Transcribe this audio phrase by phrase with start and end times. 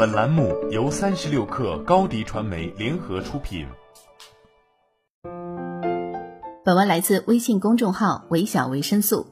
[0.00, 3.66] 本栏目由三十六氪高低传媒联合出品。
[6.64, 9.26] 本文来自微信公众号“微小维生素”。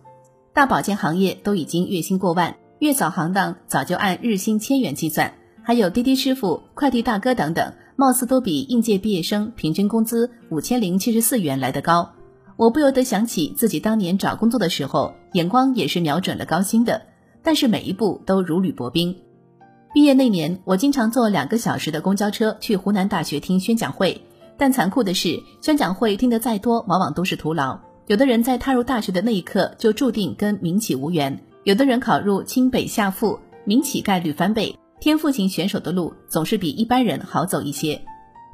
[0.52, 12.10] 大保健行业都已经月薪过万，月嫂行当早就按日薪千元计算，还有滴滴师傅、快递大哥等等，貌似都比应届毕业生平均工资五千零七十四元来得高。
[12.58, 17.00] 我不由得想起自己当年找工作的时候，眼光也是瞄准了高薪的，
[17.42, 19.16] 但是每一步都如履薄冰。
[19.94, 24.20] 毕业那年，我经常坐两个小时的公交车去湖南大学听宣讲会，
[24.56, 27.78] 但残酷的是，宣讲会听得再多，往往都是徒劳。
[28.06, 34.74] 有的人在踏入大学的那一刻就注定跟民企无缘，有的人考入清北下附，民企概率翻倍。
[35.00, 38.00] 天赋型选手的路总是比一般人好走一些。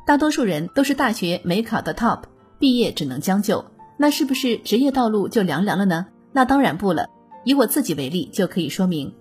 [0.06, 2.20] 大多数人都是大学没考的 top，
[2.58, 3.64] 毕业只能将就。
[3.96, 6.06] 那是不是职业道路就凉凉了呢？
[6.32, 7.08] 那当然不了。
[7.44, 9.12] 以我自己为例，就可以说明，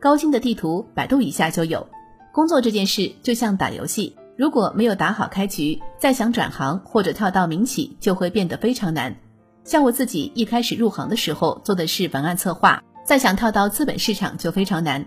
[0.00, 1.86] 高清的地图百度一下就有。
[2.32, 9.16] 工作这件事就像打游戏，如果没有打好开局，再想转行或者跳到民企就会变得非常难。
[9.64, 15.04] 像我自己一开始入行的时候做的是文案策划，再想跳到资本市场就非常难。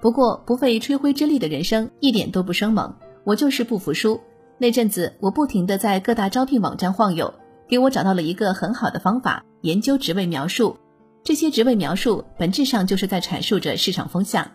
[0.00, 4.20] 不过不费吹灰之力的人生一点都不生猛，我就是不服输。
[4.58, 7.32] 那阵子我不停的在各大招聘网站晃悠。
[7.66, 10.76] 给我找到了一个很好的方法，研究职位描述。
[11.24, 14.46] 这些职位描述本质上就是在阐述着市场风向。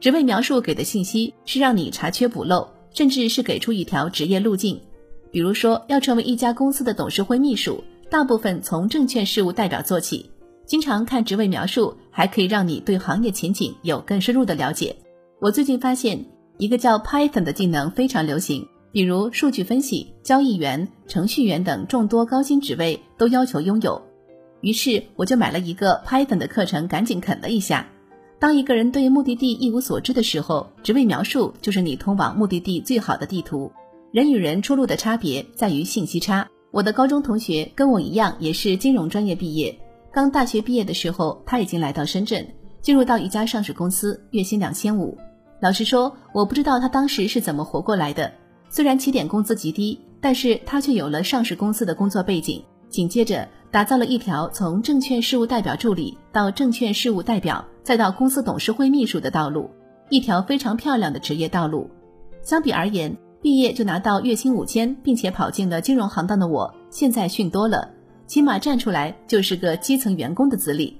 [0.00, 4.80] 职位描述给的信息是让你查缺补漏，甚至是给出一条职业路径。
[5.30, 10.30] 比如说，要成为一家公司的董事会秘书，大部分从证券事务代表做起。
[10.64, 14.96] 经常看职位描述，还可以让你对行业前景有更深入的了解。
[15.40, 16.24] 我最近发现
[16.56, 18.66] 一个叫 Python 的技能非常流行。
[18.90, 24.00] 比如数据分析、交易员、程序员等众多高薪职位都要求拥有，
[24.60, 27.86] 于是我就买了一个 Python 的课程，赶紧啃了一下。
[28.38, 33.70] 当一个人对目的地一无所知的时候，职位描述就是你通往目的地最好的地图。
[34.12, 36.48] 人与人出路的差别在于信息差。
[36.70, 39.76] 我的高中同学跟我一样，也是金融专业毕业，
[40.12, 42.46] 刚大学毕业的时候，他已经来到深圳，
[42.80, 45.16] 进入到一家上市公司，月薪两千五。
[45.60, 48.32] 老实说，我不知道他当时是怎么活过来的。
[48.70, 59.70] 虽然起点工资极低，但是他却有了上市公司的工作背景，紧接着打造了一条从证券事务代表助理到证券事务代表，再到公司董事会秘书的道路，
[60.08, 61.90] 一条非常漂亮的职业道路。
[62.42, 67.90] 相比而言，毕业就拿到月薪五千，并且跑进了金融行当的我，现在逊多了，
[68.26, 70.98] 起码站出来就是个基层员工的资历。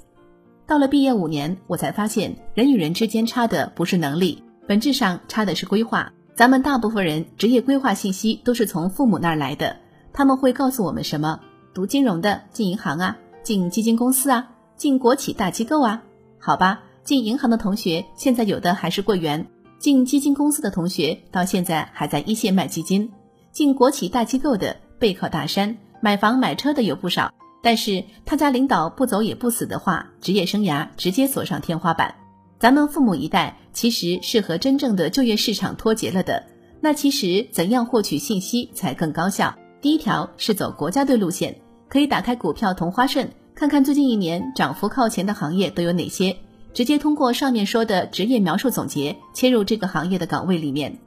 [0.66, 6.12] 到了毕业五年，我才发现人与人之间差的不是能力，本质上差的是规划。
[6.34, 9.76] 咱们大部分人职业规划信息都是从父母那儿来的，
[10.12, 11.40] 他们会告诉我们什么？
[11.78, 16.02] 读金融的进银行啊，进基金公司啊，进国企大机构啊。
[16.36, 19.46] 好吧，进银行的同学现在有的还是柜员，
[19.78, 23.08] 进基金公司的同学到现在还在一线卖基金，
[23.52, 27.32] 进国企大机构的背靠大山，买房买车的有不少。
[27.62, 32.12] 但是他家领导不走也不死的话，职业生涯直接锁上天花板。
[32.58, 36.44] 咱们父母一代其实是和真正的就业市场脱节了的。
[36.80, 39.54] 那其实怎样获取信息才更高效？
[39.80, 41.56] 第一条是走国家队路线，
[41.88, 46.36] 可以打开股票同花顺，看看最近一年涨幅靠前的行业都有哪些，
[46.74, 50.98] 直接通过上面说的职业描述总结切入这个行业的岗位里面。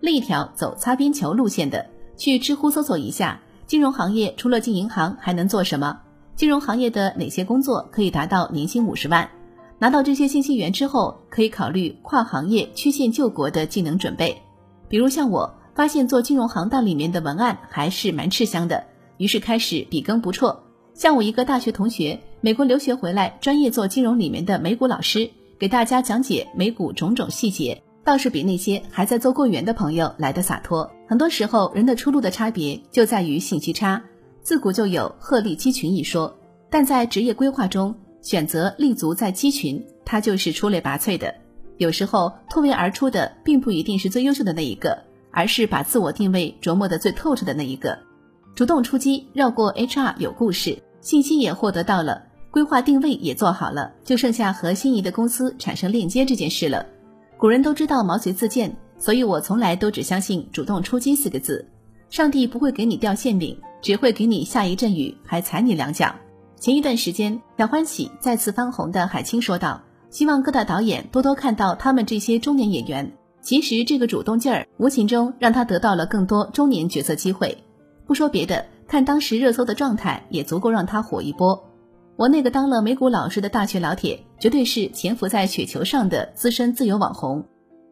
[0.00, 6.00] 另一条走擦边球路线的，去知乎搜索一下金融行业除了进银行还能做什么？
[6.34, 9.28] 金融行业的哪些工作可以达到年薪五十万？
[9.78, 14.40] 拿到这些信息源之后，可以考虑跨行业曲线救国的技能准备。
[14.88, 18.84] 比如像我发现做金融行当里面的文案还是蛮吃香的，
[19.22, 20.64] 于是开始笔耕不辍。
[20.94, 30.90] 像我一个大学同学，美国留学回来，专业做金融里面的美股老师，给大家讲解美股种种细节，倒是比那些还在做柜员的朋友来的洒脱。
[31.06, 34.02] 很多时候，人的出路的差别就在于信息差。
[34.42, 36.36] 自古就有鹤立鸡群一说，
[36.68, 37.94] 但在职业规划中。
[38.22, 41.32] 选择立足在鸡群，它就是出类拔萃的。
[41.78, 44.96] 有时候突围而出的，并不一定是最优秀的那一个，
[45.30, 47.98] 而是把自我定位琢磨的最透彻的那一个。
[48.54, 56.84] 主动出击，绕过 HR 有故事，信息也获得到了，规划定位也做好了，就剩下和心仪的公司产生链接这件事了。
[57.38, 61.66] 古人都知道毛遂自荐，所以我从来都只相信“主动出击”四个字。
[62.10, 66.14] 上帝不会给你掉馅饼，只会给你下一阵雨，还踩你两脚。
[66.60, 73.10] 前一段时间，小欢喜再次翻红的海清说道：“希望各大导演多多看到他们这些中年演员。
[73.40, 77.56] 其实这个主动劲儿，无形中让他得到了更多中年角色机会。
[78.06, 81.62] 不说别的，看当时热搜的状态，也足够让他火一波。
[82.16, 87.44] 我那个当了美股老师的大学老铁，绝对是潜伏在雪球上的资深自由网红。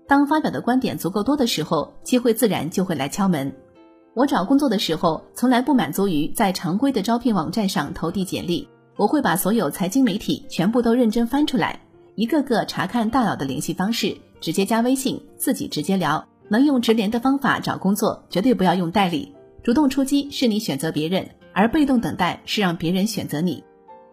[0.07, 3.51] 当发表的观点足够多的时候，机会自然就会来敲门。
[4.15, 11.81] 我找工作的时候，从来不满足于在常规的招聘网站上投递简历，我会把所有财经媒体全部都认真翻出来，
[12.17, 16.23] 一个个查看大佬的联系方式，直接加微信，自己直接聊。
[16.49, 19.33] 能用直连的方法找工作，绝对不要用代理。
[19.63, 23.63] 主动出击是你选择别人，而被动等待是让别人选择你。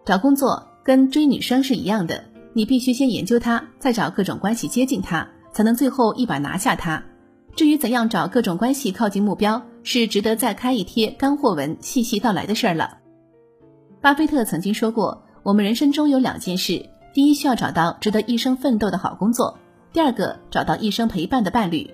[0.04, 2.22] 找工作跟追女生是一样的，
[2.52, 7.02] 你必须先研究她，再找各种关系接近她，才能最后一把拿下她。
[7.56, 12.98] 至于怎样找各种关系靠近目标，是值得再开一贴干货文细细道来的事儿了。
[14.00, 19.58] 巴菲特曾经说过，我们人生中有两件事：第一，需要找到值得一生奋斗的好工作；
[19.92, 21.90] 第二个，找到一生陪伴的伴侣。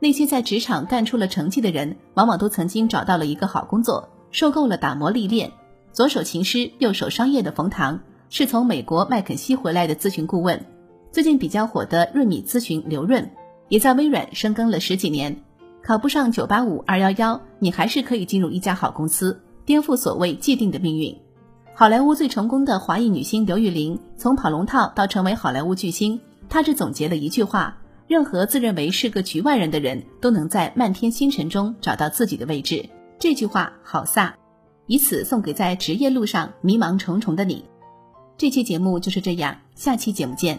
[0.00, 5.50] 那些在职场干出了成绩的人，往往都曾经找到了一个好工作，受够了打磨历练。
[5.92, 7.98] 左手琴师，右手商业的冯唐，
[8.30, 10.64] 是从美国麦肯锡回来的咨询顾问。
[11.10, 13.28] 最近比较火的润米咨询刘润，
[13.68, 15.42] 也在微软深耕了十几年。
[15.82, 21.16] 考不上九八五二幺幺，你还是可以进入一家好公司，颠覆所谓既定的命运。
[21.74, 27.78] 好莱坞最成功的华裔女星刘玉玲，从跑龙套到成为好莱坞巨星，她只总结了一句话。
[28.08, 32.88] 任何自认为是个局外人的人都能在漫天星辰中找到自己的位置。
[33.18, 34.32] 这句话好飒，
[34.86, 37.66] 以此送给在职业路上迷茫重重的你。
[38.38, 40.58] 这期节目就是这样，下期节目见。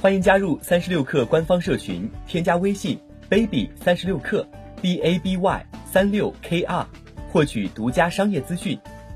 [0.00, 2.98] 欢迎加入三十六氪官方社群，添加微信
[3.28, 4.46] baby 三十六氪
[4.80, 6.86] b a b y 三六 k r，
[7.30, 8.80] 获取独家商业资讯，